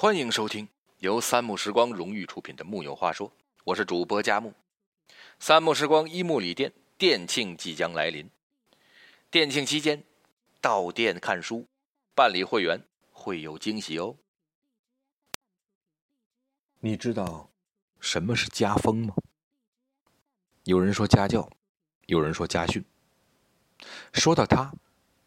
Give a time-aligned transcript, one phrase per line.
[0.00, 0.66] 欢迎收听
[1.00, 3.28] 由三木时光荣誉出品的《木有话说》，
[3.64, 4.54] 我是主播佳木。
[5.38, 8.26] 三木时光一木里店店庆即将来临，
[9.30, 10.02] 店庆期间
[10.58, 11.66] 到店看书、
[12.14, 12.82] 办理会员
[13.12, 14.16] 会有惊喜哦。
[16.78, 17.50] 你知道
[18.00, 19.14] 什么是家风吗？
[20.64, 21.46] 有人说家教，
[22.06, 22.82] 有人说家训。
[24.14, 24.72] 说到它，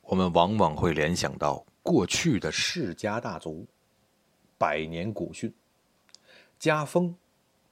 [0.00, 3.64] 我们往往会联想到过去的世家大族。
[4.58, 5.52] 百年古训，
[6.58, 7.14] 家风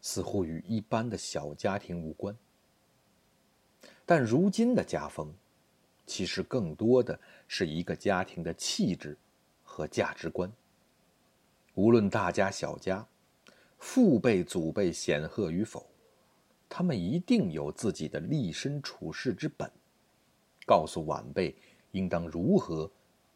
[0.00, 2.36] 似乎与一般的小家庭无关，
[4.04, 5.32] 但如今的家风，
[6.06, 7.18] 其实更多的
[7.48, 9.16] 是一个家庭的气质
[9.62, 10.52] 和价值观。
[11.74, 13.06] 无论大家小家，
[13.78, 15.86] 父辈祖辈显赫与否，
[16.68, 19.70] 他们一定有自己的立身处世之本，
[20.66, 21.54] 告诉晚辈
[21.92, 22.90] 应当如何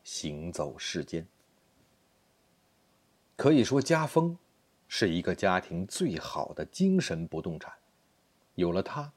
[0.04, 1.26] 行走世间。
[3.38, 4.37] 可以说，家风
[4.88, 7.73] 是一个家庭最好的精神不动产。
[8.57, 9.12] 有了它，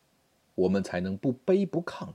[0.53, 2.13] 我们才能不卑不亢，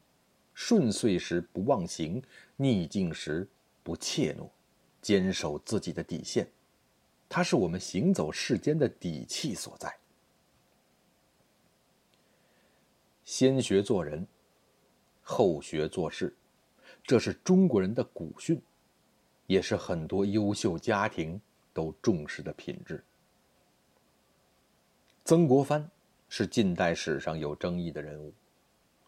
[0.55, 2.23] 顺遂时不忘形，
[2.55, 3.49] 逆境时
[3.83, 4.49] 不怯懦，
[5.03, 6.49] 坚守自己的底线。
[7.29, 9.93] 它是我们行走世间的底气所在。
[13.25, 14.25] 先学做人，
[15.23, 16.33] 后学做事，
[17.03, 18.63] 这是中国人的古训，
[19.49, 21.41] 也是很多优秀家庭。
[21.77, 23.05] 都重视的品质。
[25.27, 25.87] 曾国藩
[26.27, 28.33] 是近代史上有争议的人物，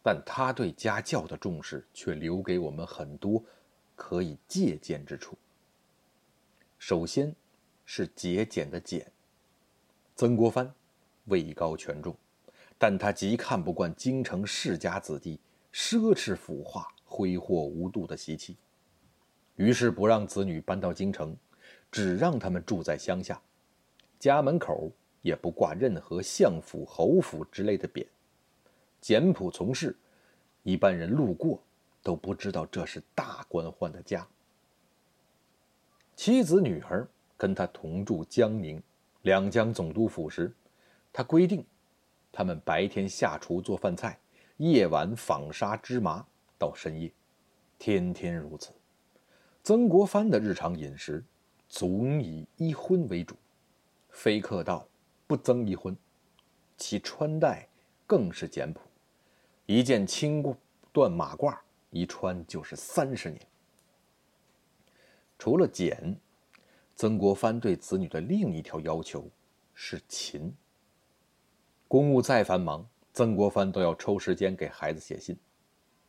[0.03, 3.43] 但他对家教的重视却留给我们很多
[3.97, 5.35] 可以借鉴之处。
[6.79, 7.35] 首先，
[7.87, 9.11] 是节俭的俭。
[10.15, 10.71] 曾国藩
[11.25, 12.15] 位高权重，
[12.77, 15.41] 但他极看不惯京城世家子弟
[15.73, 18.59] 奢侈腐化、挥霍无度的习气，
[19.57, 21.35] 于是不让子女搬到京城。
[21.91, 23.41] 只让他们住在乡下，
[24.19, 24.91] 家门口
[25.23, 28.07] 也不挂任何相府、侯府之类的匾，
[29.01, 29.97] 简朴从事，
[30.63, 31.61] 一般人路过
[32.03, 34.27] 都不知道这是大官宦的家。
[36.15, 38.83] 妻子女儿跟他同住江宁
[39.23, 40.53] 两江总督府时，
[41.13, 41.65] 他规定，
[42.31, 44.19] 他们白天下厨做饭菜，
[44.59, 46.25] 夜晚纺纱织麻
[46.59, 47.11] 到深夜，
[47.79, 48.73] 天天如此。
[49.65, 51.25] 曾国藩的日常饮食。
[51.69, 53.37] 总以一婚为主，
[54.09, 54.89] 非客道
[55.27, 55.97] 不增一婚。
[56.77, 57.69] 其穿戴
[58.07, 58.81] 更是简朴，
[59.67, 60.43] 一件青
[60.95, 61.57] 缎马褂
[61.91, 63.41] 一穿就是三十年。
[65.39, 66.19] 除了俭，
[66.97, 69.29] 曾国藩对子女的另一条要求
[69.75, 70.53] 是勤。
[71.87, 75.37] 公务再繁忙，曾国藩都要抽时间给孩子写信，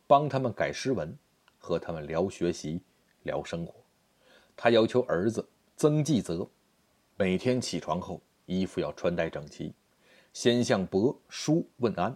[0.06, 1.16] 帮他们改诗文，
[1.58, 2.80] 和他们聊学习、
[3.22, 3.74] 聊生活。
[4.62, 6.46] 他要求儿子曾纪泽，
[7.16, 9.74] 每天起床后衣服要穿戴整齐，
[10.34, 12.14] 先向伯叔问安，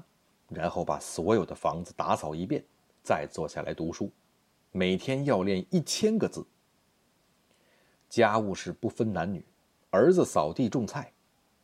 [0.50, 2.62] 然后把所有的房子打扫一遍，
[3.02, 4.12] 再坐下来读书，
[4.72, 6.46] 每天要练一千个字。
[8.10, 9.42] 家务事不分男女，
[9.88, 11.10] 儿子扫地种菜，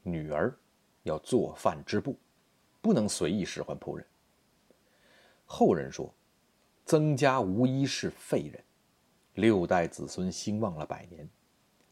[0.03, 0.59] 女儿
[1.03, 2.17] 要做饭织布，
[2.81, 4.07] 不能随意使唤仆人。
[5.45, 6.11] 后人说，
[6.87, 8.65] 曾家无一是废人。
[9.35, 11.29] 六代子孙兴旺了百年，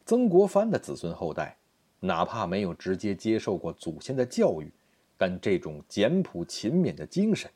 [0.05, 1.57] 曾国藩的子孙后代，
[1.99, 4.71] 哪怕没有直接接受过祖先的教育，
[5.17, 7.49] 但这种简朴勤勉的精神，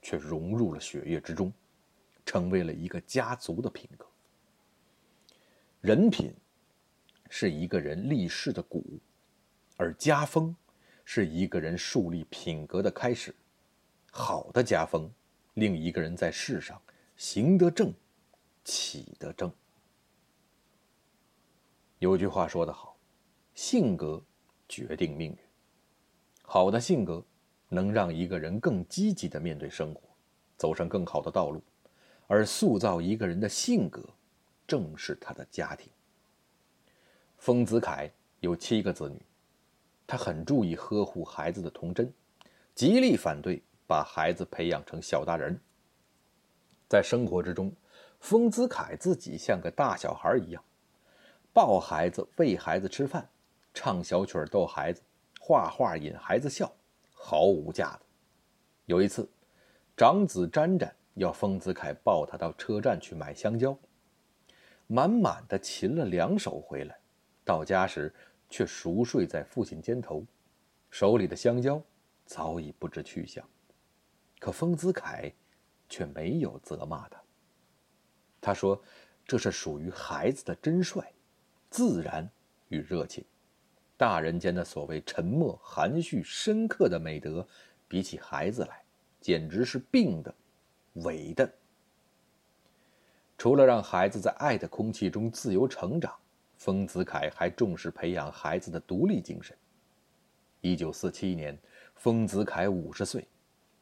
[0.00, 1.52] 却融入了血液之中，
[2.24, 4.06] 成为了一个家族的品格。
[5.80, 6.32] 人品
[7.28, 8.82] 是一个人立世的骨，
[9.76, 10.54] 而家风
[11.04, 13.34] 是一个人树立品格的开始。
[14.10, 15.10] 好的家风，
[15.54, 16.80] 令一个人在世上
[17.16, 17.92] 行得正。
[18.64, 19.52] 起得正。
[21.98, 22.96] 有句话说得好，
[23.54, 24.22] 性格
[24.68, 25.38] 决定命运。
[26.42, 27.24] 好的性格
[27.68, 30.00] 能让一个人更积极的面对生活，
[30.56, 31.62] 走上更好的道路。
[32.26, 34.02] 而塑造一个人的性格，
[34.66, 35.90] 正是他的家庭。
[37.36, 38.10] 丰子恺
[38.40, 39.20] 有七个子女，
[40.06, 42.12] 他很注意呵护孩子的童真，
[42.74, 45.60] 极力反对把孩子培养成小大人。
[46.88, 47.70] 在生活之中。
[48.24, 50.64] 丰子恺自己像个大小孩一样，
[51.52, 53.28] 抱孩子、喂孩子吃饭、
[53.74, 55.02] 唱小曲逗孩子、
[55.38, 56.72] 画画引孩子笑，
[57.12, 58.06] 毫无架子。
[58.86, 59.28] 有一次，
[59.94, 63.76] 长子詹詹要丰子恺抱他到车站去买香蕉，
[64.86, 66.96] 满满的擒了两手回来，
[67.44, 68.10] 到家时
[68.48, 70.24] 却熟睡在父亲肩头，
[70.90, 71.78] 手里的香蕉
[72.24, 73.46] 早已不知去向。
[74.38, 75.30] 可丰子恺
[75.90, 77.22] 却没有责骂他。
[78.44, 78.78] 他说
[79.26, 81.02] ：“这是属于孩子的真率，
[81.70, 82.28] 自然
[82.68, 83.24] 与热情。
[83.96, 87.46] 大人间的所谓沉默、含蓄、深刻的美德，
[87.88, 88.82] 比起孩子来，
[89.18, 90.34] 简直是病的、
[90.96, 91.50] 伪的。
[93.38, 96.14] 除了让孩子在爱的空气中自由成长，
[96.58, 99.56] 丰子恺还重视培养孩子的独立精神。
[100.60, 101.58] 一九四七年，
[101.94, 103.26] 丰子恺五十岁，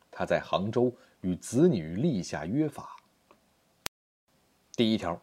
[0.09, 2.97] 他在杭州与子女立下约法：
[4.83, 5.23] 第一条，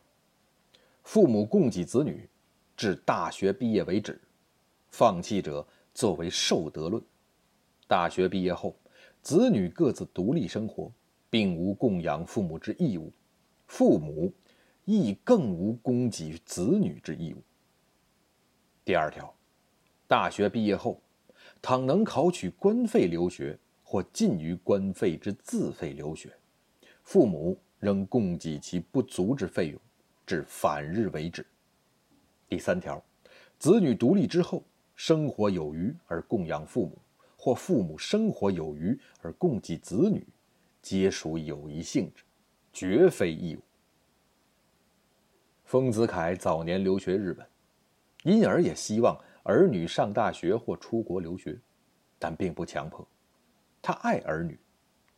[1.04, 2.30] 父母供给子女，
[2.78, 4.18] 至大学毕业为止。
[4.88, 7.04] 放弃者作为受德论。
[7.86, 8.74] 大学毕业后，
[9.22, 10.90] 子女各自独立生活，
[11.30, 13.12] 并无供养父母之义务，
[13.68, 14.32] 父母
[14.86, 17.44] 亦更无供给子女之义务。
[18.86, 19.36] 第二条，
[20.08, 21.02] 大学毕业后，
[21.62, 26.32] 倘能考取官费留学或近于官费之自费留学，
[27.04, 29.80] 父母仍供给其不足之费用，
[30.26, 31.46] 至返日为止。
[32.48, 33.04] 第三条，
[33.58, 34.64] 子女独立之后。
[34.96, 36.98] 生活有余而供养父母，
[37.38, 40.28] 或父母生活有余而供给子女，
[40.82, 42.26] 皆属友谊性质，
[42.74, 43.62] 绝非义务。
[45.64, 47.48] 丰子恺早年留学日本，
[48.24, 51.58] 因而也希望儿女上大学或出国留学，
[52.20, 53.08] 但并不强迫。
[53.82, 54.60] 他爱儿女，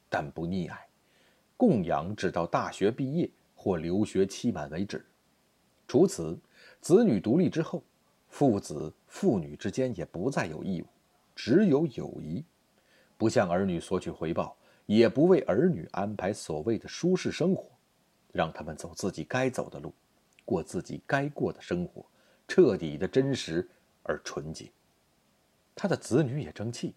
[0.08, 0.88] 但不溺爱，
[1.62, 5.06] 供养只到大学毕业或留学期满为止。
[5.88, 6.36] 除此，
[6.82, 7.84] 子女独立之后。
[8.30, 10.86] 父子、父女之间也不再有义务，
[11.36, 12.44] 只有友谊。
[13.16, 17.66] 不向儿女索取回报，也不为儿女安排所谓的舒适生活，
[18.32, 19.94] 让他们走自己该走的路，
[20.46, 22.04] 过自己该过的生活，
[22.48, 23.70] 彻底的真实
[24.02, 24.72] 而纯洁。
[25.76, 26.96] 他的子女也争气，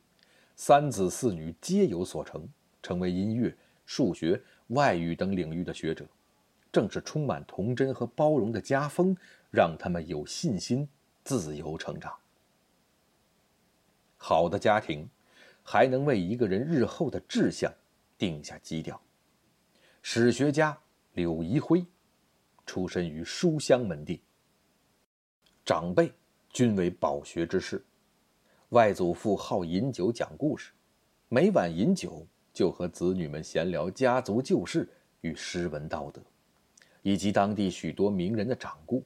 [0.57, 2.49] 三子四女皆有所成，
[2.81, 6.07] 成为音乐、数学、外语等领域的学者。
[6.73, 9.17] 正是充满童真和包容的家风，
[9.51, 10.89] 让他们有信心。
[11.23, 12.15] 自由成长。
[14.19, 15.09] 好的家庭，
[15.63, 17.73] 还能为一个人日后的志向
[18.19, 19.01] 定下基调。
[20.03, 20.79] 史学家
[21.15, 21.83] 柳仪辉，
[22.67, 24.21] 出身于书香门第，
[25.65, 26.13] 长辈
[26.51, 27.83] 均为饱学之士。
[28.69, 30.73] 外祖父好饮酒讲故事，
[31.31, 34.89] 每晚饮酒就和子女们闲聊家族旧事
[35.23, 36.23] 与诗文道德，
[37.03, 39.05] 以及当地许多名人的掌故。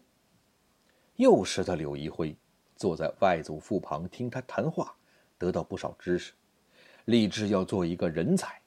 [1.16, 2.36] 幼时的柳一辉
[2.76, 4.94] 坐在外祖父旁听他谈话，
[5.38, 6.32] 得到不少知识，
[7.06, 8.60] 立志要做一个人才，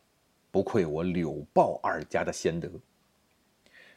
[0.49, 2.67] 不愧我柳鲍二家的先德。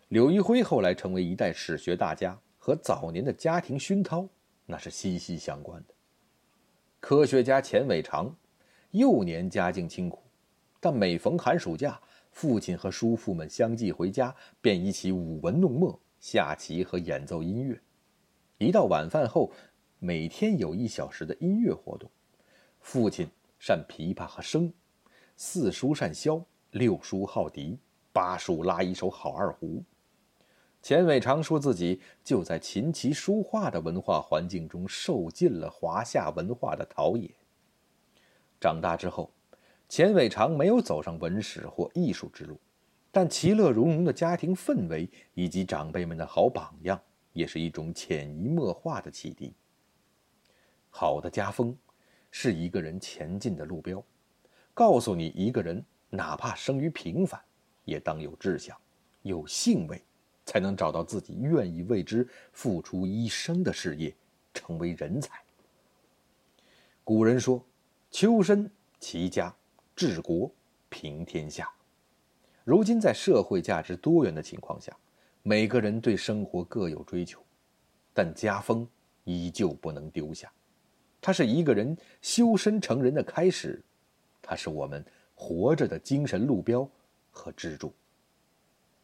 [0.08, 4.28] 柳一辉后来成为一代史学大家，和早年的家庭熏陶
[4.66, 5.94] 那是息息相关的。
[7.00, 8.36] 科学家钱伟长，
[8.90, 10.22] 幼年家境清苦，
[10.84, 11.98] 但每逢寒暑假，
[12.30, 17.80] 父亲和叔父们相继回家，便一起舞文弄墨、下棋和演奏音乐。
[18.58, 19.50] 一到晚饭后，
[19.98, 22.10] 每天有一小时的音乐活动。
[22.80, 23.26] 父亲
[23.58, 24.70] 善琵琶和笙，
[25.38, 27.78] 四叔善箫，六叔好笛，
[28.12, 29.82] 八叔拉一手好二胡。
[30.82, 37.34] 钱伟常说自己就在琴棋书画的文化环境中受尽了华夏文化的陶冶。
[38.60, 39.32] 长大之后，
[39.94, 42.58] 钱伟长没有走上文史或艺术之路，
[43.12, 47.00] 但其乐融融的家庭氛围以及长辈们的好榜样。
[47.32, 49.54] 也是一种潜移默化的启迪。
[50.90, 51.76] 好的家风，
[52.32, 54.02] 是一个人前进的路标，
[54.74, 55.80] 告诉你一个人
[56.10, 57.40] 哪怕生于平凡，
[57.84, 58.76] 也当有志向，
[59.22, 60.02] 有兴味，
[60.44, 64.12] 才能找到自己愿意为之付出一生的事业，
[64.52, 65.40] 成为人才。
[67.04, 67.64] 古人说
[68.10, 68.68] ：“修身
[68.98, 69.54] 齐家
[69.94, 70.50] 治国
[70.88, 71.70] 平天下。”
[72.64, 74.96] 如今在社会价值多元的情况下。
[75.46, 77.38] 每个人对生活各有追求，
[78.14, 78.88] 但家风
[79.24, 80.50] 依旧不能丢下。
[81.20, 83.78] 它是一个人修身成人的开始，
[84.40, 86.88] 它是我们活着的精神路标
[87.30, 87.92] 和支柱。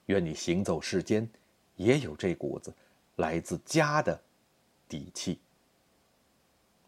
[0.06, 1.28] 愿你行走世间，
[1.76, 2.72] 也有这股子
[3.16, 4.18] 来自家的
[4.88, 5.38] 底气。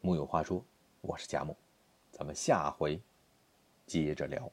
[0.00, 0.64] 木有话说，
[1.02, 1.54] 我是佳木，
[2.11, 2.99] 咱们下回
[3.93, 4.51] 接着聊。